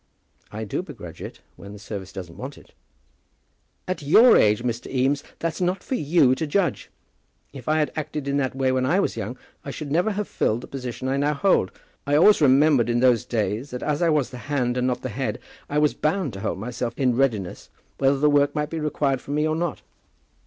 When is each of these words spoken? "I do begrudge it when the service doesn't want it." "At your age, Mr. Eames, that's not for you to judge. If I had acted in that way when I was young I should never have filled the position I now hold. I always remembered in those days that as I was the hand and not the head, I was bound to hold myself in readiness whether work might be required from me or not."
"I 0.51 0.63
do 0.63 0.81
begrudge 0.81 1.21
it 1.21 1.41
when 1.57 1.73
the 1.73 1.77
service 1.77 2.11
doesn't 2.11 2.35
want 2.35 2.57
it." 2.57 2.73
"At 3.87 4.01
your 4.01 4.35
age, 4.35 4.63
Mr. 4.63 4.91
Eames, 4.91 5.23
that's 5.37 5.61
not 5.61 5.83
for 5.83 5.93
you 5.93 6.33
to 6.37 6.47
judge. 6.47 6.89
If 7.53 7.67
I 7.69 7.77
had 7.77 7.91
acted 7.95 8.27
in 8.27 8.37
that 8.37 8.55
way 8.55 8.71
when 8.71 8.83
I 8.83 8.99
was 8.99 9.15
young 9.15 9.37
I 9.63 9.69
should 9.69 9.91
never 9.91 10.09
have 10.13 10.27
filled 10.27 10.61
the 10.61 10.67
position 10.67 11.07
I 11.07 11.17
now 11.17 11.35
hold. 11.35 11.69
I 12.07 12.15
always 12.15 12.41
remembered 12.41 12.89
in 12.89 12.99
those 12.99 13.25
days 13.25 13.69
that 13.69 13.83
as 13.83 14.01
I 14.01 14.09
was 14.09 14.31
the 14.31 14.39
hand 14.49 14.75
and 14.75 14.87
not 14.87 15.03
the 15.03 15.09
head, 15.09 15.37
I 15.69 15.77
was 15.77 15.93
bound 15.93 16.33
to 16.33 16.39
hold 16.39 16.57
myself 16.57 16.95
in 16.97 17.15
readiness 17.15 17.69
whether 17.99 18.27
work 18.27 18.55
might 18.55 18.71
be 18.71 18.79
required 18.79 19.21
from 19.21 19.35
me 19.35 19.47
or 19.47 19.55
not." 19.55 19.83